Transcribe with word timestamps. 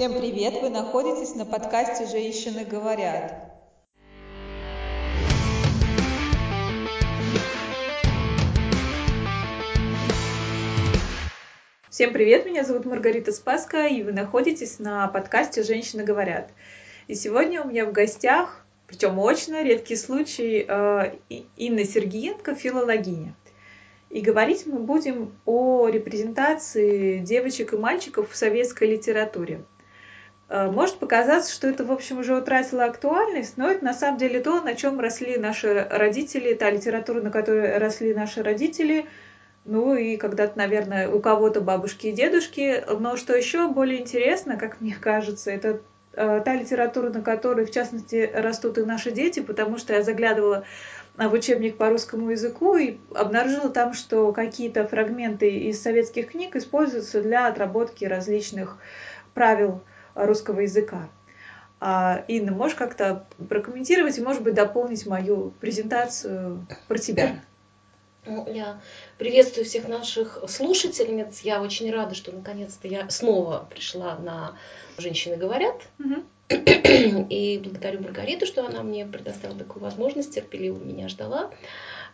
Всем 0.00 0.18
привет! 0.18 0.54
Вы 0.62 0.70
находитесь 0.70 1.34
на 1.34 1.44
подкасте 1.44 2.06
«Женщины 2.06 2.64
говорят». 2.64 3.34
Всем 11.90 12.14
привет! 12.14 12.46
Меня 12.46 12.64
зовут 12.64 12.86
Маргарита 12.86 13.30
Спаска, 13.30 13.88
и 13.88 14.02
вы 14.02 14.12
находитесь 14.12 14.78
на 14.78 15.06
подкасте 15.08 15.62
«Женщины 15.62 16.02
говорят». 16.02 16.48
И 17.06 17.14
сегодня 17.14 17.62
у 17.62 17.68
меня 17.68 17.84
в 17.84 17.92
гостях, 17.92 18.64
причем 18.86 19.20
очно, 19.20 19.62
редкий 19.62 19.96
случай, 19.96 20.64
э, 20.66 21.12
Инна 21.58 21.84
Сергиенко, 21.84 22.54
филологиня. 22.54 23.34
И 24.08 24.22
говорить 24.22 24.64
мы 24.64 24.78
будем 24.78 25.38
о 25.44 25.88
репрезентации 25.88 27.18
девочек 27.18 27.74
и 27.74 27.76
мальчиков 27.76 28.30
в 28.30 28.34
советской 28.34 28.92
литературе. 28.92 29.60
Э, 30.50 30.68
может 30.68 30.96
показаться, 30.96 31.52
что 31.52 31.68
это, 31.68 31.84
в 31.84 31.92
общем, 31.92 32.18
уже 32.18 32.36
утратило 32.36 32.84
актуальность, 32.84 33.56
но 33.56 33.70
это 33.70 33.84
на 33.84 33.94
самом 33.94 34.18
деле 34.18 34.40
то, 34.40 34.60
на 34.60 34.74
чем 34.74 34.98
росли 34.98 35.38
наши 35.38 35.86
родители, 35.88 36.54
та 36.54 36.70
литература, 36.70 37.20
на 37.20 37.30
которой 37.30 37.78
росли 37.78 38.12
наши 38.12 38.42
родители, 38.42 39.06
ну 39.64 39.94
и 39.94 40.16
когда-то, 40.16 40.58
наверное, 40.58 41.08
у 41.08 41.20
кого-то 41.20 41.60
бабушки 41.60 42.08
и 42.08 42.12
дедушки. 42.12 42.82
Но 42.98 43.16
что 43.16 43.36
еще 43.36 43.68
более 43.68 44.00
интересно, 44.00 44.56
как 44.56 44.80
мне 44.80 44.96
кажется, 45.00 45.52
это 45.52 45.80
э, 46.14 46.42
та 46.44 46.54
литература, 46.56 47.10
на 47.10 47.22
которой, 47.22 47.64
в 47.64 47.70
частности, 47.70 48.28
растут 48.34 48.78
и 48.78 48.82
наши 48.82 49.12
дети, 49.12 49.38
потому 49.38 49.78
что 49.78 49.92
я 49.92 50.02
заглядывала 50.02 50.64
в 51.16 51.32
учебник 51.32 51.76
по 51.76 51.90
русскому 51.90 52.30
языку 52.30 52.76
и 52.76 52.96
обнаружила 53.14 53.68
там, 53.68 53.94
что 53.94 54.32
какие-то 54.32 54.84
фрагменты 54.88 55.48
из 55.48 55.80
советских 55.80 56.32
книг 56.32 56.56
используются 56.56 57.22
для 57.22 57.46
отработки 57.46 58.04
различных 58.04 58.78
правил 59.32 59.82
русского 60.26 60.60
языка. 60.60 61.08
А, 61.80 62.24
Инна, 62.28 62.52
можешь 62.52 62.76
как-то 62.76 63.26
прокомментировать 63.48 64.18
и, 64.18 64.22
может 64.22 64.42
быть, 64.42 64.54
дополнить 64.54 65.06
мою 65.06 65.52
презентацию 65.60 66.66
про 66.88 66.98
тебя? 66.98 67.40
Ну, 68.26 68.46
я 68.52 68.80
приветствую 69.16 69.64
всех 69.64 69.88
наших 69.88 70.44
слушательниц. 70.46 71.40
Я 71.40 71.62
очень 71.62 71.90
рада, 71.90 72.14
что 72.14 72.32
наконец-то 72.32 72.86
я 72.86 73.08
снова 73.08 73.66
пришла 73.70 74.16
на 74.16 74.56
«Женщины 74.98 75.36
говорят». 75.36 75.76
Угу. 75.98 76.22
И 77.30 77.60
благодарю 77.62 78.02
Маргариту, 78.02 78.44
что 78.44 78.66
она 78.66 78.82
мне 78.82 79.06
предоставила 79.06 79.58
такую 79.58 79.82
возможность, 79.82 80.34
терпеливо 80.34 80.78
меня 80.78 81.08
ждала. 81.08 81.50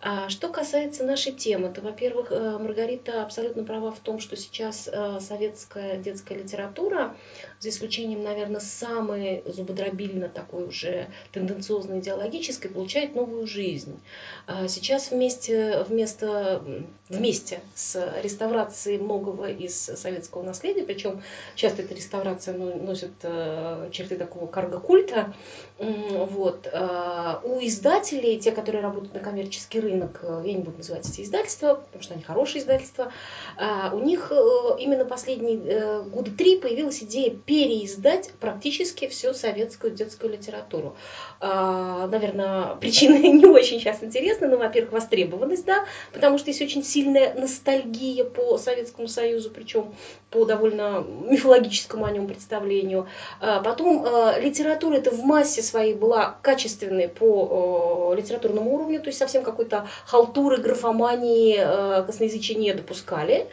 А 0.00 0.28
что 0.28 0.48
касается 0.48 1.04
нашей 1.04 1.32
темы, 1.32 1.72
то, 1.72 1.80
во-первых, 1.80 2.30
э, 2.30 2.58
Маргарита 2.58 3.22
абсолютно 3.22 3.64
права 3.64 3.90
в 3.90 3.98
том, 3.98 4.20
что 4.20 4.36
сейчас 4.36 4.88
э, 4.92 5.18
советская 5.20 5.96
детская 5.96 6.38
литература, 6.38 7.16
за 7.60 7.70
исключением, 7.70 8.22
наверное, 8.22 8.60
самой 8.60 9.42
зубодробильно 9.46 10.28
такой 10.28 10.66
уже 10.66 11.06
тенденциозно 11.32 11.98
идеологической, 12.00 12.70
получает 12.70 13.14
новую 13.14 13.46
жизнь. 13.46 13.98
А 14.46 14.68
сейчас 14.68 15.10
вместе, 15.10 15.82
вместо, 15.88 16.62
вместе 17.08 17.60
с 17.74 17.96
реставрацией 18.22 18.98
многого 18.98 19.46
из 19.46 19.74
советского 19.76 20.42
наследия, 20.42 20.82
причем 20.82 21.22
часто 21.54 21.82
эта 21.82 21.94
реставрация 21.94 22.56
носит 22.56 23.12
э, 23.22 23.88
черты 23.92 24.16
такого 24.16 24.46
карго-культа, 24.46 25.34
вот, 25.78 26.66
у 26.66 27.58
издателей, 27.60 28.38
те, 28.38 28.50
которые 28.50 28.82
работают 28.82 29.12
на 29.14 29.20
коммерческий 29.20 29.80
рынок, 29.80 29.85
э, 29.94 30.42
я 30.44 30.52
не 30.52 30.62
буду 30.62 30.78
называть 30.78 31.08
эти 31.08 31.22
издательства, 31.22 31.74
потому 31.74 32.02
что 32.02 32.14
они 32.14 32.22
хорошие 32.22 32.62
издательства, 32.62 33.12
а, 33.56 33.90
у 33.94 34.00
них 34.00 34.30
э, 34.30 34.36
именно 34.78 35.04
последние 35.04 35.58
э, 35.58 36.02
года 36.02 36.30
три 36.30 36.58
появилась 36.58 37.02
идея 37.02 37.30
переиздать 37.30 38.32
практически 38.40 39.08
всю 39.08 39.34
советскую 39.34 39.92
детскую 39.92 40.32
литературу. 40.32 40.96
А, 41.40 42.06
наверное, 42.06 42.74
причины 42.76 43.16
не 43.28 43.46
очень 43.46 43.80
сейчас 43.80 44.02
интересны, 44.02 44.48
но, 44.48 44.56
во-первых, 44.56 44.92
востребованность, 44.92 45.64
да, 45.64 45.84
потому 46.12 46.38
что 46.38 46.50
есть 46.50 46.62
очень 46.62 46.84
сильная 46.84 47.34
ностальгия 47.34 48.24
по 48.24 48.58
Советскому 48.58 49.08
Союзу, 49.08 49.50
причем 49.50 49.94
по 50.30 50.44
довольно 50.44 51.04
мифологическому 51.28 52.04
о 52.04 52.10
нем 52.10 52.26
представлению. 52.26 53.08
А, 53.40 53.60
потом 53.62 54.04
литература 54.40 54.94
это 54.94 55.10
в 55.10 55.24
массе 55.24 55.62
своей 55.62 55.94
была 55.94 56.36
качественной 56.42 57.08
по 57.08 58.14
литературному 58.16 58.74
уровню, 58.74 59.00
то 59.00 59.08
есть 59.08 59.18
совсем 59.18 59.42
какой-то 59.42 59.75
какой-то 59.76 59.88
халтуры, 60.06 60.58
графомании 60.58 61.56
э, 61.58 62.04
косноязычия 62.04 62.56
не 62.56 62.72
допускали. 62.72 63.48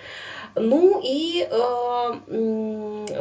Ну 0.55 1.01
и 1.03 1.47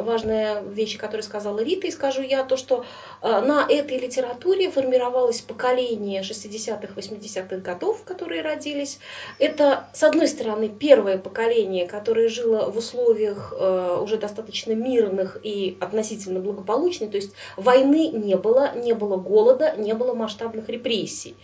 важная 0.01 0.63
вещь, 0.63 0.97
которую 0.99 1.23
сказала 1.23 1.61
Рита, 1.61 1.87
и 1.87 1.91
скажу 1.91 2.23
я, 2.23 2.45
то, 2.45 2.57
что 2.57 2.85
э, 3.21 3.41
на 3.41 3.67
этой 3.69 3.99
литературе 3.99 4.71
формировалось 4.71 5.41
поколение 5.41 6.23
60-х, 6.23 6.95
80-х 6.95 7.57
годов, 7.57 8.03
которые 8.05 8.43
родились. 8.43 8.99
Это, 9.39 9.89
с 9.93 10.03
одной 10.03 10.29
стороны, 10.29 10.69
первое 10.69 11.19
поколение, 11.19 11.87
которое 11.87 12.29
жило 12.29 12.71
в 12.71 12.77
условиях 12.77 13.53
э, 13.57 13.99
уже 14.03 14.17
достаточно 14.17 14.73
мирных 14.73 15.39
и 15.43 15.77
относительно 15.81 16.41
благополучных, 16.41 17.11
то 17.11 17.17
есть 17.17 17.33
войны 17.57 18.09
не 18.09 18.37
было, 18.37 18.75
не 18.75 18.95
было 18.95 19.17
голода, 19.17 19.75
не 19.77 19.95
было 19.95 20.15
масштабных 20.15 20.69
репрессий. 20.69 21.37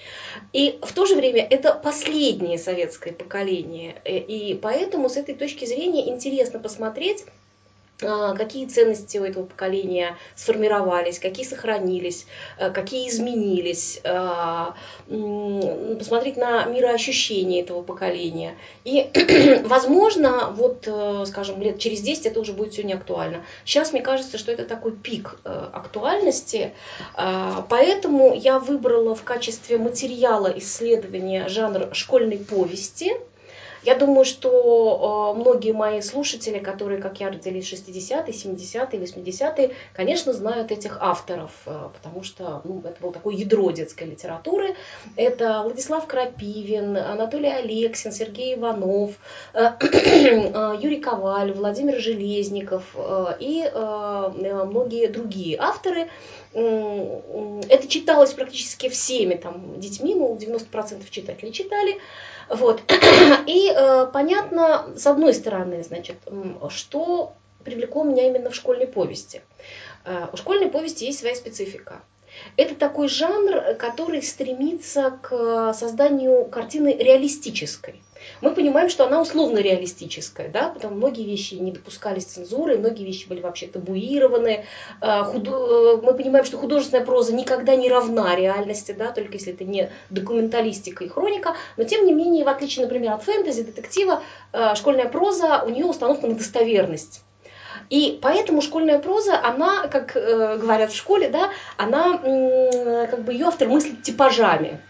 И 0.53 0.78
в 0.82 0.92
то 0.92 1.06
же 1.06 1.15
время 1.15 1.47
это 1.48 1.72
последнее 1.72 2.59
советское 2.59 3.12
поколение, 3.12 4.00
э, 4.04 4.19
и 4.19 4.54
поэтому 4.54 5.09
с 5.09 5.16
этой 5.16 5.34
точки 5.34 5.65
зрения 5.65 6.09
интересно 6.09 6.59
посмотреть, 6.59 7.25
какие 7.98 8.66
ценности 8.66 9.19
у 9.19 9.25
этого 9.25 9.44
поколения 9.44 10.16
сформировались, 10.36 11.19
какие 11.19 11.44
сохранились, 11.44 12.26
а, 12.56 12.70
какие 12.70 13.09
изменились, 13.09 14.00
а, 14.04 14.75
посмотреть 15.09 16.36
на 16.36 16.64
мироощущение 16.66 17.62
этого 17.62 17.82
поколения. 17.82 18.56
И, 18.84 19.10
возможно, 19.64 20.50
вот, 20.50 20.84
э, 20.86 21.25
скажем, 21.26 21.60
лет 21.60 21.78
через 21.78 22.00
10 22.00 22.26
это 22.26 22.41
уже 22.41 22.53
будет 22.53 22.82
не 22.84 22.92
актуально. 22.92 23.44
Сейчас 23.64 23.92
мне 23.92 24.03
кажется, 24.03 24.38
что 24.38 24.53
это 24.53 24.65
такой 24.65 24.92
пик 24.92 25.38
э, 25.44 25.69
актуальности, 25.72 26.72
поэтому 27.15 28.34
я 28.34 28.59
выбрала 28.59 29.15
в 29.15 29.25
качестве 29.25 29.78
материала 29.78 30.53
исследования 30.56 31.48
жанр 31.48 31.94
школьной 31.94 32.38
повести– 32.38 33.16
я 33.83 33.94
думаю, 33.94 34.25
что 34.25 35.34
э, 35.34 35.39
многие 35.39 35.72
мои 35.72 36.00
слушатели, 36.00 36.59
которые, 36.59 37.00
как 37.00 37.21
я, 37.21 37.28
родились 37.28 37.69
в 37.69 37.72
60-е, 37.72 38.33
70-е, 38.33 39.00
80-е, 39.00 39.75
конечно, 39.93 40.33
знают 40.33 40.72
этих 40.72 40.99
авторов, 41.00 41.53
э, 41.66 41.89
потому 41.93 42.25
что 42.25 42.61
ну, 42.65 42.81
это 42.84 43.00
было 43.00 43.12
такое 43.12 43.37
ядро 43.37 43.71
детской 43.71 44.05
литературы. 44.05 44.75
Это 45.16 45.62
Владислав 45.62 46.06
Крапивин, 46.06 46.97
Анатолий 46.97 47.50
Алексин, 47.50 48.12
Сергей 48.12 48.55
Иванов, 48.55 49.12
э, 49.55 49.71
Юрий 50.81 51.00
Коваль, 51.00 51.53
Владимир 51.53 52.00
Железников 52.00 52.97
и 53.41 53.71
многие 53.75 55.09
другие 55.09 55.56
авторы. 55.59 56.09
Это 56.53 57.89
читалось 57.89 58.33
практически 58.33 58.89
всеми 58.89 59.34
там, 59.34 59.78
детьми, 59.78 60.15
ну, 60.15 60.37
90% 60.37 61.09
читателей 61.10 61.53
читали. 61.53 61.99
Вот. 62.50 62.82
И 63.47 63.72
э, 63.75 64.06
понятно, 64.12 64.94
с 64.97 65.06
одной 65.06 65.34
стороны, 65.34 65.82
значит, 65.82 66.16
что 66.70 67.34
привлекло 67.64 68.04
меня 68.04 68.26
именно 68.28 68.50
в 68.50 68.54
школьной 68.54 68.86
повести. 68.86 69.42
Э, 70.04 70.28
у 70.32 70.36
школьной 70.36 70.70
повести 70.70 71.04
есть 71.04 71.20
своя 71.20 71.34
специфика. 71.34 72.00
Это 72.56 72.75
такой 72.75 73.09
жанр, 73.09 73.75
который 73.78 74.22
стремится 74.22 75.19
к 75.22 75.72
созданию 75.72 76.44
картины 76.44 76.94
реалистической 76.98 78.03
мы 78.41 78.54
понимаем, 78.54 78.88
что 78.88 79.06
она 79.06 79.21
условно 79.21 79.59
реалистическая, 79.59 80.49
да, 80.49 80.69
потому 80.69 80.97
многие 80.97 81.25
вещи 81.25 81.54
не 81.54 81.72
допускались 81.72 82.25
цензуры, 82.25 82.78
многие 82.78 83.04
вещи 83.04 83.28
были 83.28 83.41
вообще 83.41 83.66
табуированы. 83.66 84.65
А, 85.00 85.25
худо... 85.25 86.01
Мы 86.03 86.15
понимаем, 86.15 86.45
что 86.45 86.59
художественная 86.59 87.04
проза 87.04 87.34
никогда 87.34 87.77
не 87.77 87.89
равна 87.89 88.36
реальности, 88.36 88.92
да, 88.92 89.12
только 89.12 89.34
если 89.34 89.53
это 89.53 89.65
не 89.65 89.91
документалистика 90.10 91.04
и 91.04 91.09
хроника, 91.09 91.54
но 91.77 91.84
тем 91.84 92.04
не 92.04 92.12
менее, 92.12 92.45
в 92.45 92.48
отличие, 92.48 92.84
например, 92.84 93.12
от 93.12 93.22
фэнтези, 93.22 93.62
детектива, 93.62 94.22
а, 94.53 94.74
школьная 94.74 95.09
проза, 95.09 95.62
у 95.65 95.71
нее 95.71 95.86
установка 95.86 96.27
на 96.27 96.34
достоверность. 96.34 97.22
И 97.91 98.18
поэтому 98.21 98.60
школьная 98.60 98.98
проза, 98.98 99.41
она, 99.42 99.89
как 99.89 100.15
э, 100.15 100.59
говорят 100.59 100.92
в 100.92 100.97
школе, 100.97 101.30
да, 101.30 101.51
она, 101.78 102.21
э, 102.22 103.07
как 103.10 103.22
бы 103.22 103.33
ее 103.33 103.47
автор 103.47 103.68
мыслит 103.68 104.03
типажами. 104.03 104.80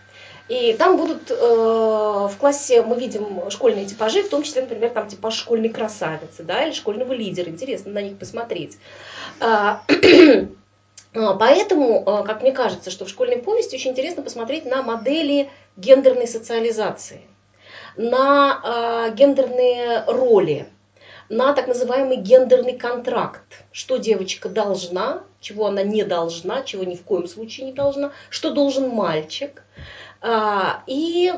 И 0.49 0.73
там 0.79 0.97
будут 0.97 1.31
э, 1.31 1.35
в 1.35 2.35
классе, 2.39 2.83
мы 2.83 2.99
видим 2.99 3.51
школьные 3.51 3.85
типажи, 3.85 4.23
в 4.23 4.31
том 4.31 4.43
числе, 4.43 4.63
например, 4.63 4.91
там 4.91 5.07
типаж 5.07 5.35
школьной 5.35 5.69
красавицы, 5.69 6.43
да, 6.43 6.65
или 6.65 6.73
школьного 6.73 7.13
лидера. 7.13 7.51
Интересно 7.51 7.93
на 7.93 8.01
них 8.01 8.19
посмотреть. 8.19 8.79
А, 9.41 9.83
а, 11.15 11.35
поэтому, 11.35 12.03
э, 12.03 12.25
как 12.25 12.41
мне 12.41 12.53
кажется, 12.53 12.91
что 12.91 13.05
в 13.05 13.11
школьной 13.11 13.39
повести 13.39 13.77
очень 13.77 13.91
интересно 13.91 14.23
посмотреть 14.23 14.65
на 14.65 14.83
модели 14.83 15.51
гендерной 15.77 16.27
социализации, 16.27 17.21
на 17.97 19.11
гендерные 19.15 20.05
роли, 20.07 20.67
на 21.29 21.53
так 21.53 21.67
называемый 21.67 22.17
гендерный 22.17 22.77
контракт. 22.79 23.65
Что 23.71 23.99
девочка 23.99 24.49
должна, 24.49 25.23
чего 25.41 25.67
она 25.67 25.83
не 25.83 26.05
должна, 26.05 26.63
чего 26.63 26.85
ни 26.85 26.97
в 26.97 27.03
коем 27.03 27.29
случае 27.29 27.67
не 27.67 27.73
должна, 27.73 28.13
что 28.31 28.51
должен 28.51 28.89
мальчик. 28.89 29.63
А, 30.21 30.83
и 30.87 31.33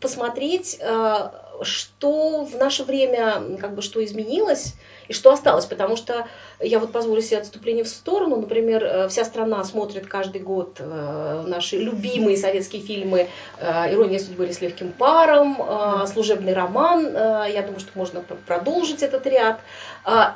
посмотреть, 0.00 0.78
а, 0.82 1.45
что 1.62 2.44
в 2.44 2.56
наше 2.56 2.84
время, 2.84 3.58
как 3.60 3.74
бы, 3.74 3.82
что 3.82 4.04
изменилось, 4.04 4.74
и 5.08 5.12
что 5.12 5.32
осталось, 5.32 5.66
потому 5.66 5.96
что 5.96 6.26
я 6.60 6.78
вот 6.78 6.92
позволю 6.92 7.22
себе 7.22 7.38
отступление 7.38 7.84
в 7.84 7.88
сторону, 7.88 8.36
например, 8.36 8.84
э, 8.84 9.08
вся 9.08 9.24
страна 9.24 9.62
смотрит 9.64 10.06
каждый 10.06 10.40
год 10.40 10.76
э, 10.78 11.44
наши 11.46 11.76
любимые 11.76 12.36
советские 12.36 12.82
фильмы 12.82 13.28
э, 13.58 13.92
«Ирония 13.92 14.18
судьбы» 14.18 14.44
или 14.44 14.52
«С 14.52 14.60
легким 14.60 14.92
паром», 14.92 15.56
«Служебный 16.06 16.54
роман», 16.54 17.06
я 17.14 17.62
думаю, 17.62 17.80
что 17.80 17.90
можно 17.94 18.20
продолжить 18.20 19.02
этот 19.02 19.26
ряд. 19.26 19.60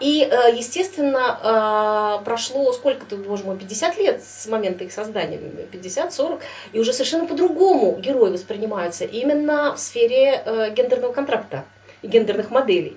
И, 0.00 0.28
естественно, 0.55 2.20
прошло 2.25 2.72
сколько-то, 2.72 3.17
боже 3.17 3.44
мой, 3.44 3.56
50 3.56 3.99
лет 3.99 4.22
с 4.22 4.46
момента 4.46 4.84
их 4.84 4.93
создания, 4.93 5.38
50-40, 5.38 6.40
и 6.72 6.78
уже 6.78 6.93
совершенно 6.93 7.26
по-другому 7.26 7.96
герои 7.99 8.31
воспринимаются 8.31 9.05
именно 9.05 9.75
в 9.75 9.78
сфере 9.78 10.70
гендерного 10.76 11.10
контракта 11.12 11.65
и 12.03 12.09
гендерных 12.09 12.51
моделей. 12.51 12.97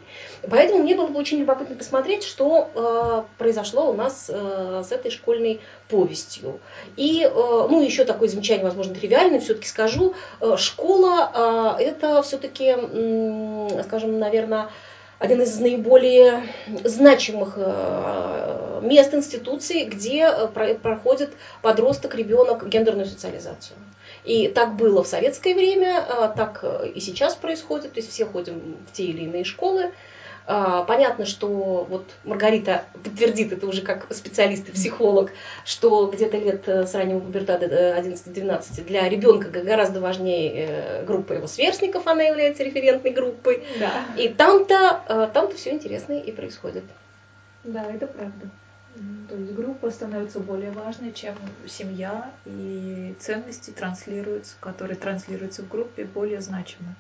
Поэтому 0.50 0.84
мне 0.84 0.96
было 0.96 1.08
бы 1.08 1.20
очень 1.20 1.40
любопытно 1.40 1.76
посмотреть, 1.76 2.24
что 2.24 2.70
э, 2.74 3.24
произошло 3.38 3.90
у 3.90 3.94
нас 3.94 4.30
э, 4.30 4.84
с 4.88 4.92
этой 4.92 5.12
школьной 5.12 5.60
повестью. 5.90 6.60
И, 6.96 7.24
э, 7.24 7.30
ну, 7.34 7.82
еще 7.82 8.06
такое 8.06 8.30
замечание, 8.30 8.64
возможно, 8.64 8.96
тривиальное, 8.96 9.40
все-таки 9.40 9.68
скажу, 9.68 10.14
э, 10.40 10.56
школа 10.58 11.78
э, 11.80 11.84
это 11.84 12.22
все-таки, 12.24 12.76
э, 12.78 13.84
скажем, 13.84 14.20
наверное, 14.20 14.70
один 15.20 15.42
из 15.42 15.58
наиболее 15.60 16.44
значимых 16.84 17.54
э, 17.56 18.80
мест 18.84 19.14
институций, 19.14 19.86
где 19.86 20.30
э, 20.30 20.76
проходит 20.76 21.32
подросток, 21.62 22.16
ребенок 22.16 22.68
гендерную 22.68 23.06
социализацию. 23.06 23.78
И 24.24 24.48
так 24.48 24.76
было 24.76 25.04
в 25.04 25.08
советское 25.08 25.54
время, 25.54 26.06
а, 26.08 26.30
так 26.30 26.60
э, 26.64 26.90
и 26.96 27.00
сейчас 27.00 27.36
происходит. 27.36 27.94
То 27.94 28.00
есть 28.00 28.12
все 28.12 28.26
ходим 28.26 28.78
в 28.88 28.94
те 28.94 29.04
или 29.04 29.24
иные 29.24 29.44
школы. 29.44 29.92
А, 30.46 30.84
понятно, 30.84 31.26
что 31.26 31.86
вот 31.90 32.06
Маргарита 32.24 32.84
подтвердит 33.04 33.54
это 33.54 33.68
уже 33.68 33.82
как 33.82 34.14
специалист 34.14 34.68
и 34.70 34.72
психолог, 34.72 35.32
что 35.66 36.08
где-то 36.08 36.38
лет 36.38 36.68
э, 36.68 36.86
с 36.86 36.94
раннего 36.96 37.20
пубертата 37.20 37.66
11-12 37.66 38.64
э, 38.78 38.82
для 38.84 39.08
ребенка 39.08 39.50
гораздо 39.50 40.00
важнее 40.00 41.04
группа 41.06 41.34
его 41.34 41.48
сверстников, 41.48 42.08
она 42.08 42.24
является 42.24 42.64
референтной 42.64 43.12
группой. 43.12 43.64
Да. 43.80 43.92
И 44.18 44.30
там-то 44.30 45.30
там 45.34 45.54
все 45.54 45.72
интересно 45.72 46.14
и 46.14 46.32
происходит. 46.32 46.84
Да, 47.64 47.86
это 47.90 48.08
правда. 48.08 48.50
То 49.30 49.36
есть 49.36 49.54
группа 49.54 49.90
становится 49.90 50.40
более 50.40 50.72
важной, 50.72 51.12
чем 51.12 51.36
семья, 51.68 52.32
и 52.46 53.16
ценности 53.20 53.72
транслируются, 53.72 54.56
которые 54.60 54.98
транслируются 54.98 55.64
в 55.64 55.68
группе, 55.68 56.06
более 56.06 56.42
значимы. 56.42 56.96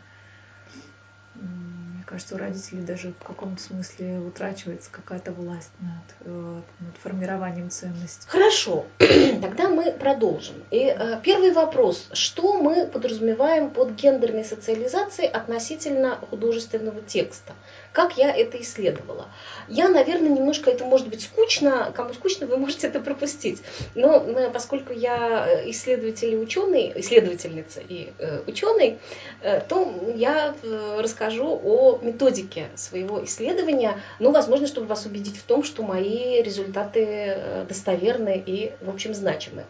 Мне 1.35 2.03
кажется, 2.05 2.35
у 2.35 2.37
родителей 2.37 2.81
даже 2.81 3.13
в 3.13 3.23
каком-то 3.23 3.61
смысле 3.61 4.19
утрачивается 4.19 4.89
какая-то 4.91 5.31
власть 5.31 5.71
над, 5.79 6.27
э, 6.27 6.61
над 6.79 6.97
формированием 6.97 7.69
ценностей. 7.69 8.27
Хорошо, 8.27 8.85
тогда 8.97 9.69
мы 9.69 9.91
продолжим. 9.91 10.55
И 10.69 10.79
э, 10.79 11.21
первый 11.23 11.51
вопрос. 11.51 12.09
Что 12.11 12.61
мы 12.61 12.87
подразумеваем 12.87 13.69
под 13.69 13.91
гендерной 13.91 14.43
социализацией 14.43 15.29
относительно 15.29 16.17
художественного 16.29 17.01
текста? 17.01 17.53
Как 17.93 18.17
я 18.17 18.35
это 18.35 18.59
исследовала? 18.59 19.27
Я, 19.67 19.87
наверное, 19.87 20.29
немножко, 20.29 20.71
это 20.71 20.83
может 20.83 21.07
быть 21.09 21.21
скучно, 21.21 21.93
кому 21.95 22.13
скучно, 22.13 22.47
вы 22.47 22.57
можете 22.57 22.87
это 22.87 22.99
пропустить. 22.99 23.61
Но 23.93 24.15
э, 24.17 24.49
поскольку 24.49 24.93
я 24.93 25.47
э, 25.47 25.69
исследователь 25.69 26.33
и 26.33 26.37
ученый, 26.37 26.91
исследовательница 26.95 27.81
и 27.87 28.11
э, 28.17 28.41
ученый, 28.47 28.97
э, 29.41 29.61
то 29.61 29.93
я 30.15 30.55
э, 30.63 30.99
расскажу 31.01 31.61
о 31.63 31.99
методике 32.01 32.69
своего 32.75 33.23
исследования, 33.25 34.01
ну, 34.17 34.31
возможно, 34.31 34.65
чтобы 34.65 34.87
вас 34.87 35.05
убедить 35.05 35.37
в 35.37 35.43
том, 35.43 35.63
что 35.63 35.83
мои 35.83 36.41
результаты 36.41 37.05
э, 37.05 37.65
достоверны 37.69 38.41
и, 38.43 38.71
в 38.81 38.89
общем, 38.89 39.13
значимы. 39.13 39.65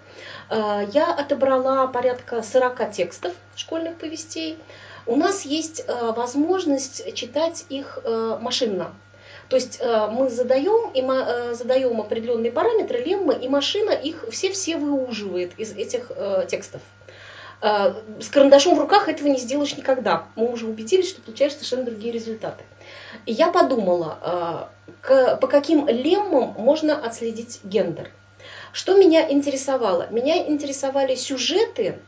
Я 0.49 1.13
отобрала 1.13 1.87
порядка 1.87 2.41
40 2.41 2.91
текстов 2.91 3.33
школьных 3.55 3.97
повестей, 3.97 4.57
у 5.05 5.15
нас 5.15 5.45
есть 5.45 5.83
э, 5.85 6.11
возможность 6.11 7.13
читать 7.15 7.65
их 7.69 7.99
э, 8.03 8.37
машинно. 8.39 8.93
То 9.49 9.57
есть 9.57 9.79
э, 9.81 10.07
мы 10.07 10.29
задаем, 10.29 10.91
и 10.93 11.53
задаем 11.53 11.99
определенные 11.99 12.51
параметры, 12.51 12.99
леммы, 12.99 13.35
и 13.35 13.47
машина 13.47 13.91
их 13.91 14.25
все-все 14.31 14.77
выуживает 14.77 15.59
из 15.59 15.73
этих 15.73 16.11
текстов. 16.47 16.81
С 17.61 18.27
карандашом 18.29 18.75
в 18.75 18.79
руках 18.79 19.07
этого 19.07 19.29
не 19.29 19.37
сделаешь 19.37 19.77
никогда. 19.77 20.25
Мы 20.35 20.51
уже 20.51 20.67
убедились, 20.67 21.09
что 21.09 21.21
получаешь 21.21 21.53
совершенно 21.53 21.83
другие 21.83 22.11
результаты. 22.11 22.65
И 23.25 23.31
я 23.31 23.51
подумала, 23.51 24.69
по 25.01 25.47
каким 25.47 25.87
леммам 25.87 26.55
можно 26.57 26.97
отследить 26.97 27.61
гендер. 27.63 28.11
Что 28.73 28.97
меня 28.97 29.31
интересовало? 29.31 30.07
Меня 30.09 30.45
интересовали 30.45 31.15
сюжеты, 31.15 31.99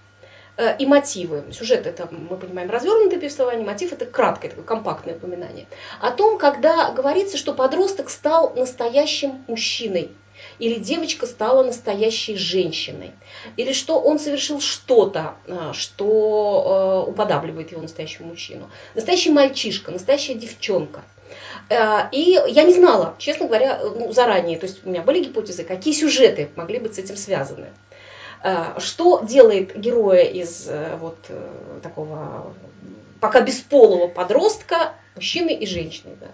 и 0.80 0.86
мотивы. 0.86 1.44
Сюжет 1.52 1.86
это, 1.86 2.08
мы 2.12 2.38
понимаем, 2.38 2.70
развернутое 2.70 3.20
повествование, 3.20 3.66
мотив 3.66 3.92
это 3.92 4.06
краткое, 4.06 4.50
такое 4.50 4.66
компактное 4.66 5.16
упоминание. 5.16 5.66
О 6.00 6.12
том, 6.12 6.38
когда 6.38 6.92
говорится, 6.92 7.38
что 7.38 7.54
подросток 7.54 8.10
стал 8.10 8.54
настоящим 8.56 9.44
мужчиной, 9.48 10.12
или 10.60 10.76
девочка 10.76 11.26
стала 11.28 11.64
настоящей 11.64 12.36
женщиной, 12.36 13.12
или 13.58 13.74
что 13.74 14.00
он 14.00 14.20
совершил 14.20 14.60
что-то, 14.60 15.36
э, 15.48 15.72
что 15.74 17.04
э, 17.06 17.10
уподабливает 17.10 17.72
его 17.72 17.82
настоящему 17.82 18.30
мужчину. 18.30 18.70
Настоящий 18.96 19.32
мальчишка, 19.32 19.92
настоящая 19.92 20.36
девчонка. 20.36 21.04
И 22.12 22.40
я 22.48 22.64
не 22.64 22.74
знала, 22.74 23.16
честно 23.18 23.48
говоря, 23.48 23.80
ну, 23.84 24.14
заранее, 24.14 24.60
то 24.60 24.68
есть 24.68 24.86
у 24.86 24.90
меня 24.90 25.02
были 25.02 25.24
гипотезы, 25.24 25.64
какие 25.64 25.96
сюжеты 25.96 26.50
могли 26.56 26.78
быть 26.78 26.96
с 26.96 27.00
этим 27.00 27.18
связаны. 27.18 27.70
Э, 28.46 28.80
что 28.80 29.22
делает 29.24 29.76
героя 29.76 30.24
из 30.24 30.68
э, 30.70 30.98
вот 30.98 31.18
э, 31.30 31.80
такого 31.82 32.54
пока 33.20 33.42
бесполого 33.42 34.08
подростка 34.08 34.94
мужчиной 35.16 35.56
и 35.56 35.66
женщиной? 35.66 36.16
Да? 36.22 36.28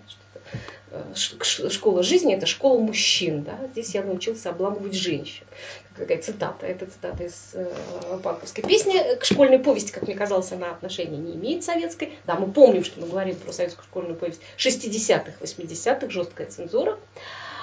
Школа 1.15 2.03
жизни– 2.03 2.35
это 2.35 2.45
школа 2.45 2.79
мужчин. 2.79 3.43
Да? 3.43 3.57
Здесь 3.71 3.95
я 3.95 4.03
научился 4.03 4.49
обламывать 4.49 4.93
женщин. 4.93 5.45
Какая 5.95 6.21
цитата. 6.21 6.65
Это 6.65 6.85
цитата 6.85 7.23
из 7.23 7.55
панковской 8.21 8.65
песни. 8.65 9.15
К 9.15 9.23
школьной 9.23 9.59
повести, 9.59 9.93
как 9.93 10.03
мне 10.03 10.15
казалось, 10.15 10.51
она 10.51 10.71
отношения 10.71 11.17
не 11.17 11.35
имеет 11.35 11.63
советской. 11.63 12.19
Да, 12.25 12.35
мы 12.35 12.51
помним, 12.51 12.83
что 12.83 12.99
мы 12.99 13.07
говорим 13.07 13.37
про 13.37 13.53
советскую 13.53 13.85
школьную 13.85 14.17
повесть 14.17 14.41
60-х, 14.57 15.31
80-х, 15.39 16.09
жесткая 16.09 16.47
цензура. 16.47 16.99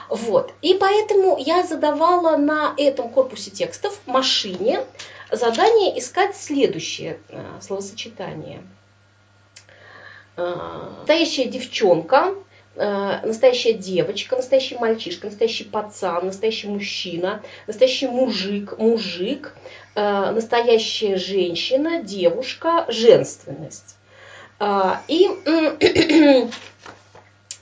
Вот. 0.08 0.52
И 0.62 0.74
поэтому 0.74 1.36
я 1.38 1.62
задавала 1.64 2.36
на 2.36 2.74
этом 2.76 3.10
корпусе 3.10 3.50
текстов 3.50 3.98
машине 4.06 4.80
задание 5.30 5.98
искать 5.98 6.36
следующее 6.36 7.18
э, 7.28 7.44
словосочетание. 7.60 8.62
Э, 10.36 10.54
настоящая 10.98 11.44
девчонка, 11.46 12.34
э, 12.76 13.26
настоящая 13.26 13.74
девочка, 13.74 14.36
настоящий 14.36 14.76
мальчишка, 14.78 15.26
настоящий 15.26 15.64
пацан, 15.64 16.26
настоящий 16.26 16.68
мужчина, 16.68 17.42
настоящий 17.66 18.08
мужик, 18.08 18.78
мужик, 18.78 19.54
настоящая 19.94 21.16
женщина, 21.16 22.02
девушка, 22.02 22.84
женственность. 22.88 23.96
И 25.08 25.28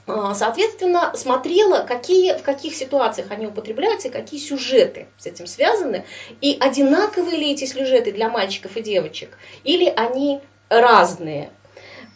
соответственно, 0.07 1.11
смотрела, 1.15 1.81
какие, 1.81 2.37
в 2.37 2.41
каких 2.41 2.73
ситуациях 2.75 3.31
они 3.31 3.47
употребляются 3.47 4.07
и 4.07 4.11
какие 4.11 4.39
сюжеты 4.39 5.07
с 5.17 5.25
этим 5.25 5.47
связаны, 5.47 6.05
и 6.39 6.57
одинаковые 6.59 7.37
ли 7.37 7.51
эти 7.51 7.65
сюжеты 7.65 8.13
для 8.13 8.29
мальчиков 8.29 8.77
и 8.77 8.81
девочек, 8.81 9.37
или 9.65 9.91
они 9.95 10.39
разные. 10.69 11.49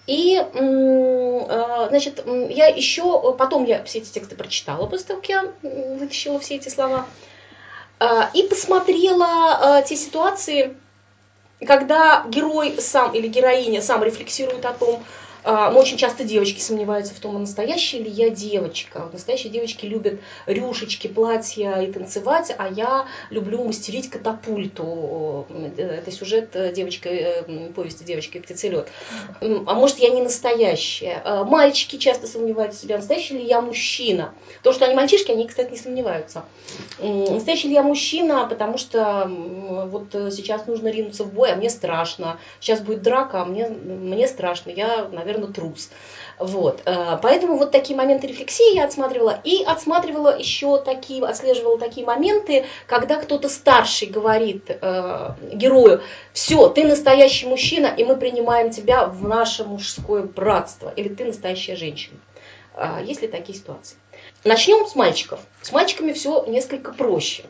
И, 0.08 0.38
а, 0.38 1.88
значит, 1.90 2.24
я 2.26 2.68
еще, 2.68 3.34
потом 3.34 3.66
я 3.66 3.84
все 3.84 4.00
эти 4.00 4.10
тексты 4.10 4.36
прочитала, 4.36 4.88
после 4.88 5.08
того, 5.08 5.20
как 5.20 5.30
я 5.30 5.54
вытащила 5.62 6.40
все 6.40 6.56
эти 6.56 6.70
слова, 6.70 7.06
а, 8.00 8.30
и 8.34 8.44
посмотрела 8.44 9.84
те 9.86 9.98
ситуации, 9.98 10.78
когда 11.66 12.26
герой 12.28 12.78
сам 12.80 13.14
или 13.14 13.28
героиня 13.28 13.82
сам 13.82 14.04
рефлексирует 14.04 14.66
о 14.66 14.74
том, 14.74 14.96
а, 14.96 15.31
но 15.44 15.80
очень 15.80 15.98
часто 15.98 16.24
девочки 16.24 16.60
сомневаются 16.60 17.14
в 17.14 17.20
том, 17.20 17.36
а 17.36 17.40
настоящая 17.40 18.00
ли 18.00 18.10
я 18.10 18.30
девочка. 18.30 19.10
Настоящие 19.12 19.52
девочки 19.52 19.86
любят 19.86 20.20
рюшечки, 20.46 21.08
платья 21.08 21.82
и 21.82 21.92
танцевать, 21.92 22.54
а 22.58 22.68
я 22.68 23.08
люблю 23.30 23.64
мастерить 23.64 24.10
катапульту. 24.10 25.48
Это 25.78 26.12
сюжет 26.12 26.56
девочка, 26.74 27.10
э, 27.10 27.70
повести 27.74 28.04
девочки 28.04 28.40
птицелет. 28.40 28.90
А 29.40 29.74
может, 29.74 30.00
я 30.00 30.10
не 30.10 30.22
настоящая. 30.22 31.22
А, 31.24 31.44
мальчики 31.44 31.98
часто 31.98 32.28
сомневаются 32.28 32.80
в 32.80 32.82
себе, 32.84 32.98
настоящий 32.98 33.36
ли 33.36 33.46
я 33.46 33.62
мужчина. 33.62 34.34
То, 34.64 34.74
что 34.74 34.86
они 34.86 34.96
мальчишки, 34.96 35.32
они, 35.32 35.48
кстати, 35.48 35.72
не 35.72 35.78
сомневаются. 35.78 36.44
Настоящий 37.00 37.70
ли 37.70 37.74
я 37.74 37.84
мужчина, 37.84 38.46
потому 38.48 38.78
что 38.78 39.30
вот 39.30 40.12
сейчас 40.12 40.68
нужно 40.68 40.90
ринуться 40.90 41.24
в 41.24 41.34
бой, 41.34 41.52
а 41.52 41.56
мне 41.56 41.70
страшно. 41.70 42.40
Сейчас 42.60 42.80
будет 42.80 43.02
драка, 43.02 43.42
а 43.42 43.46
мне, 43.46 43.68
мне 43.68 44.28
страшно. 44.28 44.70
Я, 44.72 45.08
наверное, 45.12 45.31
наверное, 45.32 45.54
трус. 45.54 45.90
Вот. 46.40 46.82
Э, 46.86 47.18
поэтому 47.22 47.58
вот 47.58 47.72
такие 47.72 47.96
моменты 47.96 48.28
рефлексии 48.28 48.76
я 48.76 48.86
отсматривала. 48.86 49.40
И 49.44 49.64
отсматривала 49.64 50.38
еще 50.38 50.82
такие, 50.82 51.24
отслеживала 51.24 51.78
такие 51.78 52.06
моменты, 52.06 52.66
когда 52.88 53.18
кто-то 53.18 53.50
старший 53.50 54.08
говорит 54.08 54.66
э, 54.70 55.30
герою, 55.54 56.02
все, 56.34 56.70
ты 56.70 56.86
настоящий 56.86 57.48
мужчина, 57.48 57.88
и 57.88 58.04
мы 58.04 58.16
принимаем 58.16 58.72
тебя 58.72 59.06
в 59.06 59.28
наше 59.28 59.64
мужское 59.64 60.24
братство. 60.24 60.92
Или 60.96 61.10
ты 61.10 61.26
настоящая 61.26 61.76
женщина. 61.76 62.18
Э, 62.76 63.00
есть 63.04 63.22
ли 63.22 63.28
такие 63.28 63.58
ситуации? 63.58 63.98
Начнем 64.44 64.88
с 64.88 64.96
мальчиков. 64.96 65.40
С 65.62 65.72
мальчиками 65.72 66.14
все 66.14 66.46
несколько 66.48 66.92
проще. 66.94 67.44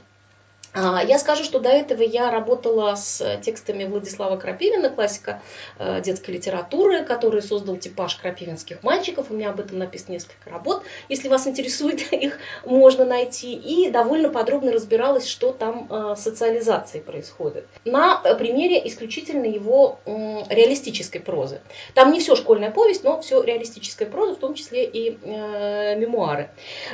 А, 0.73 1.03
я 1.03 1.19
скажу, 1.19 1.43
что 1.43 1.59
до 1.59 1.69
этого 1.69 2.01
я 2.01 2.31
работала 2.31 2.95
с 2.95 3.39
текстами 3.41 3.85
Владислава 3.85 4.37
Крапивина, 4.37 4.89
классика 4.89 5.41
э, 5.77 6.01
детской 6.01 6.31
литературы, 6.31 7.03
который 7.03 7.41
создал 7.41 7.77
типаж 7.77 8.15
крапивинских 8.15 8.83
мальчиков. 8.83 9.27
У 9.29 9.33
меня 9.33 9.49
об 9.49 9.59
этом 9.59 9.79
написано 9.79 10.13
несколько 10.13 10.49
работ. 10.49 10.83
Если 11.09 11.27
вас 11.27 11.47
интересует, 11.47 12.01
их 12.13 12.39
можно 12.65 13.05
найти. 13.05 13.53
И 13.53 13.89
довольно 13.89 14.29
подробно 14.29 14.71
разбиралась, 14.71 15.27
что 15.27 15.51
там 15.51 15.87
э, 15.89 16.15
с 16.17 16.21
социализацией 16.21 17.03
происходит. 17.03 17.67
На 17.83 18.17
примере 18.35 18.81
исключительно 18.87 19.45
его 19.45 19.99
реалистической 20.05 21.19
прозы. 21.19 21.61
Там 21.93 22.11
не 22.11 22.19
все 22.19 22.35
школьная 22.35 22.71
повесть, 22.71 23.03
но 23.03 23.21
все 23.21 23.43
реалистическая 23.43 24.07
проза, 24.07 24.35
в 24.35 24.39
том 24.39 24.53
числе 24.53 24.85
и 24.85 25.17
э, 25.21 25.95
мемуары. 25.97 26.49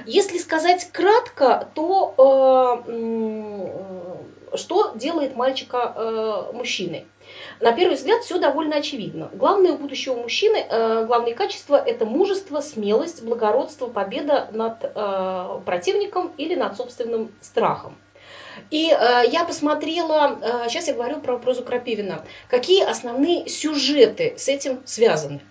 Если 0.06 0.40
сказать 0.40 0.90
кратко, 0.92 1.68
то 1.76 2.16
Э, 2.88 3.67
что 4.56 4.92
делает 4.96 5.36
мальчика 5.36 5.94
э, 5.96 6.52
мужчиной. 6.54 7.06
На 7.60 7.74
первый 7.74 7.96
взгляд 7.96 8.24
все 8.24 8.40
довольно 8.40 8.78
очевидно. 8.78 9.30
Главное 9.34 9.74
у 9.74 9.78
будущего 9.78 10.16
мужчины, 10.16 10.58
э, 10.58 11.06
главные 11.06 11.36
качества– 11.36 11.76
это 11.86 12.06
мужество, 12.06 12.62
смелость, 12.62 13.24
благородство, 13.24 13.88
победа 13.88 14.48
над 14.52 14.84
э, 14.84 15.60
противником 15.66 16.32
или 16.38 16.56
над 16.56 16.78
собственным 16.78 17.32
страхом. 17.42 17.96
И 18.70 18.90
э, 18.90 19.24
я 19.32 19.46
посмотрела, 19.46 20.40
э, 20.42 20.70
сейчас 20.70 20.88
я 20.88 20.94
говорю 20.94 21.20
про 21.20 21.38
прозу 21.38 21.64
Крапивина, 21.64 22.24
какие 22.50 22.84
основные 22.84 23.48
сюжеты 23.48 24.34
с 24.38 24.48
этим 24.48 24.82
связаны. 24.86 25.42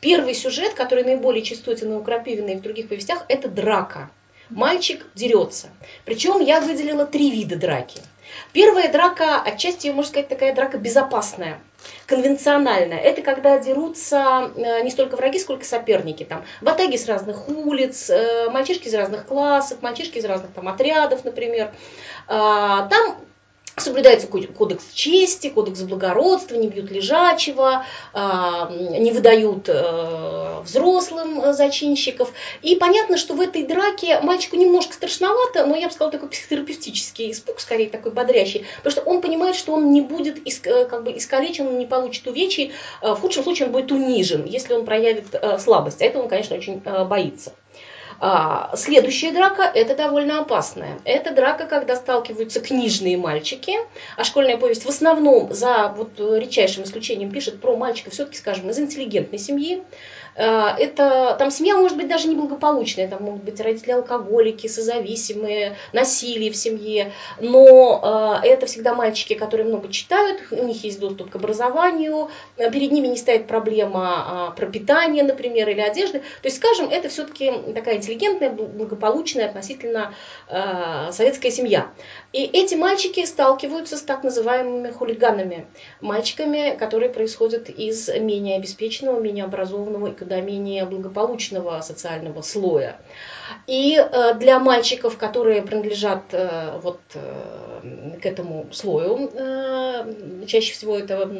Первый 0.00 0.34
сюжет, 0.34 0.74
который 0.74 1.04
наиболее 1.04 1.42
чувствуется 1.42 1.88
у 1.88 2.02
Крапивина 2.02 2.50
и 2.50 2.56
в 2.56 2.62
других 2.62 2.88
повестях, 2.88 3.24
это 3.28 3.48
драка. 3.48 4.10
Мальчик 4.50 5.06
дерется. 5.14 5.68
Причем 6.04 6.40
я 6.40 6.60
выделила 6.60 7.06
три 7.06 7.30
вида 7.30 7.56
драки. 7.56 8.00
Первая 8.52 8.90
драка, 8.90 9.40
отчасти, 9.42 9.88
можно 9.88 10.10
сказать, 10.10 10.28
такая 10.28 10.54
драка 10.54 10.78
безопасная, 10.78 11.60
конвенциональная. 12.06 12.98
Это 12.98 13.22
когда 13.22 13.58
дерутся 13.58 14.50
э, 14.56 14.82
не 14.82 14.90
столько 14.90 15.16
враги, 15.16 15.38
сколько 15.38 15.64
соперники. 15.64 16.24
Там, 16.24 16.44
ватаги 16.60 16.96
с 16.96 17.06
разных 17.06 17.48
улиц, 17.48 18.10
э, 18.10 18.50
мальчишки 18.50 18.88
из 18.88 18.94
разных 18.94 19.26
классов, 19.26 19.82
мальчишки 19.82 20.18
из 20.18 20.24
разных 20.24 20.52
там, 20.52 20.68
отрядов, 20.68 21.24
например. 21.24 21.72
А, 22.26 22.88
там 22.88 23.18
Соблюдается 23.76 24.28
кодекс 24.28 24.92
чести, 24.92 25.48
кодекс 25.48 25.80
благородства, 25.82 26.54
не 26.54 26.68
бьют 26.68 26.92
лежачего, 26.92 27.84
а, 28.12 28.70
не 28.70 29.10
выдают 29.10 29.68
э, 29.68 30.60
взрослым 30.62 31.52
зачинщиков. 31.52 32.32
И 32.62 32.76
понятно, 32.76 33.16
что 33.16 33.34
в 33.34 33.40
этой 33.40 33.64
драке 33.64 34.20
мальчику 34.20 34.54
немножко 34.54 34.94
страшновато, 34.94 35.66
но 35.66 35.74
я 35.74 35.88
бы 35.88 35.92
сказала, 35.92 36.12
такой 36.12 36.28
психотерапевтический 36.28 37.32
испуг, 37.32 37.58
скорее 37.58 37.88
такой 37.88 38.12
бодрящий, 38.12 38.64
потому 38.76 38.92
что 38.92 39.00
он 39.02 39.20
понимает, 39.20 39.56
что 39.56 39.72
он 39.72 39.90
не 39.90 40.02
будет 40.02 40.38
э, 40.46 40.84
как 40.84 41.02
бы 41.02 41.16
искалечен, 41.16 41.66
он 41.66 41.78
не 41.78 41.86
получит 41.86 42.28
увечий, 42.28 42.72
э, 43.02 43.10
в 43.12 43.20
худшем 43.20 43.42
случае 43.42 43.66
он 43.66 43.72
будет 43.72 43.90
унижен, 43.90 44.44
если 44.44 44.74
он 44.74 44.84
проявит 44.84 45.26
слабость. 45.58 46.00
А 46.00 46.04
этого 46.04 46.22
он, 46.22 46.28
конечно, 46.28 46.56
очень 46.56 46.78
боится. 46.78 47.52
А, 48.20 48.74
следующая 48.76 49.32
драка– 49.32 49.62
это 49.74 49.94
довольно 49.96 50.40
опасная. 50.40 50.98
Это 51.04 51.32
драка, 51.32 51.66
когда 51.66 51.96
сталкиваются 51.96 52.60
книжные 52.60 53.16
мальчики, 53.16 53.74
а 54.16 54.24
школьная 54.24 54.56
повесть 54.56 54.84
в 54.84 54.88
основном, 54.88 55.52
за 55.52 55.88
вот 55.96 56.18
редчайшим 56.18 56.84
исключением, 56.84 57.30
пишет 57.30 57.60
про 57.60 57.76
мальчика 57.76 58.10
все-таки, 58.10 58.38
скажем, 58.38 58.70
из 58.70 58.78
интеллигентной 58.78 59.38
семьи, 59.38 59.82
это 60.34 61.36
там 61.38 61.50
семья 61.50 61.76
может 61.76 61.96
быть 61.96 62.08
даже 62.08 62.28
неблагополучная, 62.28 63.08
там 63.08 63.22
могут 63.22 63.44
быть 63.44 63.60
родители 63.60 63.92
алкоголики, 63.92 64.66
созависимые, 64.66 65.76
насилие 65.92 66.50
в 66.50 66.56
семье, 66.56 67.12
но 67.40 68.40
э, 68.42 68.48
это 68.48 68.66
всегда 68.66 68.94
мальчики, 68.94 69.34
которые 69.34 69.66
много 69.66 69.88
читают, 69.90 70.42
у 70.50 70.64
них 70.64 70.82
есть 70.84 70.98
доступ 70.98 71.30
к 71.30 71.36
образованию, 71.36 72.30
э, 72.56 72.70
перед 72.70 72.90
ними 72.90 73.06
не 73.06 73.16
стоит 73.16 73.46
проблема 73.46 74.52
пропитания, 74.56 75.22
например, 75.22 75.68
или 75.68 75.80
одежды. 75.80 76.18
То 76.18 76.46
есть, 76.46 76.56
скажем, 76.56 76.88
это 76.88 77.08
все-таки 77.08 77.52
такая 77.74 77.96
интеллигентная, 77.96 78.50
благополучная 78.50 79.46
относительно 79.46 80.14
советская 81.10 81.50
семья. 81.50 81.88
И 82.32 82.44
эти 82.44 82.74
мальчики 82.74 83.24
сталкиваются 83.24 83.96
с 83.96 84.02
так 84.02 84.24
называемыми 84.24 84.90
хулиганами, 84.90 85.66
мальчиками, 86.00 86.76
которые 86.76 87.10
происходят 87.10 87.68
из 87.68 88.08
менее 88.08 88.56
обеспеченного, 88.56 89.20
менее 89.20 89.44
образованного 89.44 90.08
и 90.08 90.14
куда 90.24 90.40
менее 90.40 90.86
благополучного 90.86 91.82
социального 91.82 92.40
слоя. 92.40 92.96
И 93.66 93.96
э, 93.98 94.34
для 94.34 94.58
мальчиков, 94.58 95.18
которые 95.18 95.60
принадлежат 95.60 96.22
э, 96.32 96.78
вот 96.82 96.98
э, 97.14 98.18
к 98.22 98.24
этому 98.24 98.66
слою, 98.72 99.30
чаще 100.46 100.72
всего 100.72 100.98
это 100.98 101.30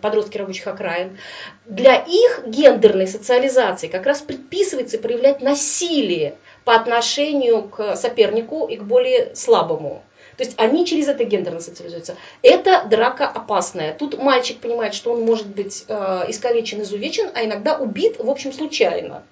подростки 0.00 0.38
рабочих 0.38 0.66
окраин, 0.66 1.18
для 1.66 1.96
их 1.96 2.44
гендерной 2.46 3.06
социализации 3.06 3.88
как 3.88 4.06
раз 4.06 4.22
предписывается 4.22 4.98
проявлять 4.98 5.42
насилие 5.42 6.36
по 6.64 6.74
отношению 6.74 7.64
к 7.64 7.96
сопернику 7.96 8.66
и 8.66 8.76
к 8.76 8.84
более 8.84 9.34
слабому. 9.34 10.02
То 10.36 10.44
есть 10.44 10.54
они 10.58 10.86
через 10.86 11.08
это 11.08 11.24
гендерно 11.24 11.60
социализуются. 11.60 12.16
Это 12.42 12.84
драка 12.88 13.26
опасная. 13.26 13.94
Тут 13.94 14.18
мальчик 14.18 14.58
понимает, 14.58 14.94
что 14.94 15.12
он 15.12 15.22
может 15.22 15.46
быть 15.46 15.84
э, 15.88 16.24
искалечен, 16.28 16.82
изувечен, 16.82 17.30
а 17.34 17.44
иногда 17.44 17.76
убит, 17.76 18.16
в 18.18 18.28
общем, 18.28 18.52
случайно. 18.52 19.22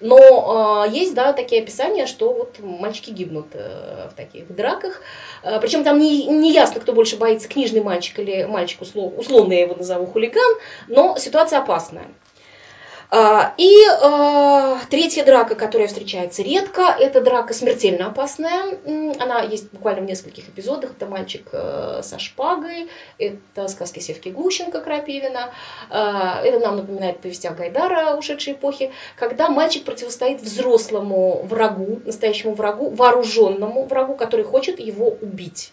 Но 0.00 0.84
э, 0.86 0.90
есть, 0.90 1.14
да, 1.14 1.32
такие 1.32 1.62
описания, 1.62 2.06
что 2.06 2.32
вот 2.32 2.58
мальчики 2.60 3.10
гибнут 3.10 3.46
э, 3.52 4.08
в 4.10 4.14
таких 4.14 4.54
драках. 4.54 5.00
Э, 5.42 5.58
причем 5.60 5.84
там 5.84 5.98
не, 5.98 6.26
не 6.26 6.52
ясно, 6.52 6.80
кто 6.80 6.92
больше 6.92 7.16
боится, 7.16 7.48
книжный 7.48 7.82
мальчик 7.82 8.18
или 8.18 8.44
мальчик, 8.44 8.82
услов, 8.82 9.14
условно 9.16 9.54
я 9.54 9.60
его 9.62 9.74
назову 9.74 10.06
хулиган, 10.06 10.56
но 10.88 11.16
ситуация 11.16 11.60
опасная. 11.60 12.08
А, 13.08 13.54
и 13.56 13.72
э, 13.86 14.76
третья 14.90 15.24
драка, 15.24 15.54
которая 15.54 15.86
встречается 15.86 16.42
редко, 16.42 16.82
это 16.82 17.20
драка 17.20 17.54
смертельно 17.54 18.06
опасная. 18.06 18.78
Она 19.20 19.42
есть 19.42 19.72
буквально 19.72 20.02
в 20.02 20.06
нескольких 20.06 20.48
эпизодах. 20.48 20.92
Это 20.92 21.06
мальчик 21.06 21.48
э, 21.52 22.00
со 22.02 22.18
шпагой, 22.18 22.88
это 23.18 23.68
сказки 23.68 24.00
Севки 24.00 24.30
Глущенко 24.30 24.80
Крапивина. 24.80 25.52
Э, 25.90 26.42
это 26.44 26.58
нам 26.58 26.76
напоминает 26.76 27.20
повестях 27.20 27.56
Гайдара 27.56 28.16
ушедшей 28.16 28.54
эпохи, 28.54 28.92
когда 29.16 29.48
мальчик 29.48 29.84
противостоит 29.84 30.40
взрослому 30.40 31.42
врагу, 31.44 32.00
настоящему 32.04 32.54
врагу, 32.54 32.90
вооруженному 32.90 33.84
врагу, 33.84 34.16
который 34.16 34.44
хочет 34.44 34.80
его 34.80 35.16
убить. 35.20 35.72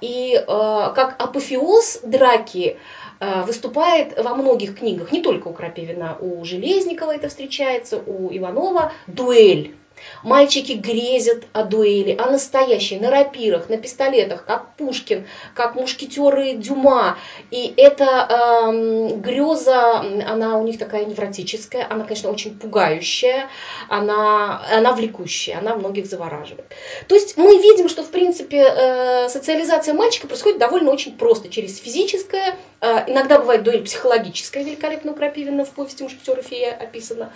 И 0.00 0.42
как 0.46 1.16
апофеоз 1.18 2.00
драки 2.02 2.78
Э, 3.20 3.42
выступает 3.42 4.16
во 4.16 4.34
многих 4.34 4.78
книгах, 4.78 5.10
не 5.10 5.20
только 5.20 5.48
у 5.48 5.52
Крапивина, 5.52 6.16
у 6.20 6.44
Железникова 6.44 7.16
это 7.16 7.28
встречается, 7.28 7.98
у 7.98 8.30
Иванова, 8.30 8.92
дуэль. 9.08 9.74
Мальчики 10.22 10.72
грезят 10.72 11.44
о 11.52 11.64
дуэли, 11.64 12.16
о 12.18 12.30
настоящей, 12.30 12.98
на 12.98 13.10
рапирах, 13.10 13.68
на 13.68 13.76
пистолетах, 13.76 14.44
как 14.44 14.74
Пушкин, 14.76 15.26
как 15.54 15.74
мушкетеры 15.74 16.54
Дюма. 16.54 17.18
И 17.50 17.72
эта 17.76 18.26
э, 18.28 19.16
греза, 19.16 20.00
она 20.26 20.58
у 20.58 20.64
них 20.64 20.78
такая 20.78 21.04
невротическая, 21.04 21.86
она, 21.88 22.04
конечно, 22.04 22.30
очень 22.30 22.58
пугающая, 22.58 23.48
она, 23.88 24.62
она 24.72 24.92
влекущая, 24.92 25.58
она 25.58 25.76
многих 25.76 26.06
завораживает. 26.06 26.66
То 27.08 27.14
есть 27.14 27.36
мы 27.36 27.58
видим, 27.58 27.88
что, 27.88 28.02
в 28.02 28.10
принципе, 28.10 28.58
э, 28.58 29.28
социализация 29.28 29.94
мальчика 29.94 30.26
происходит 30.26 30.58
довольно 30.58 30.90
очень 30.90 31.16
просто, 31.16 31.48
через 31.48 31.78
физическое, 31.78 32.56
э, 32.80 33.10
иногда 33.10 33.38
бывает 33.38 33.62
дуэль 33.62 33.84
психологическая, 33.84 34.64
великолепно 34.64 35.12
у 35.12 35.14
Крапивина 35.14 35.64
в 35.64 35.70
повести 35.70 36.02
«Мушкетеры 36.02 36.42
фея» 36.42 36.74
описана. 36.74 37.32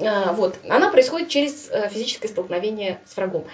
Э, 0.00 0.32
вот. 0.32 0.56
Она 0.68 0.90
происходит 0.90 1.28
через 1.28 1.68
э, 1.70 1.88
физическое 2.06 2.28
столкновение 2.28 3.00
с 3.04 3.16
врагом. 3.16 3.44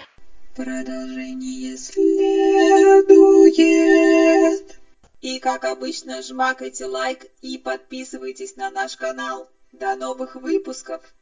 Продолжение 0.55 1.75
следует. 1.77 3.17
И 5.21 5.39
как 5.39 5.65
обычно, 5.65 6.21
жмакайте 6.21 6.85
лайк 6.85 7.25
и 7.41 7.57
подписывайтесь 7.57 8.55
на 8.55 8.69
наш 8.69 8.95
канал. 8.95 9.49
До 9.71 9.95
новых 9.95 10.35
выпусков! 10.35 11.01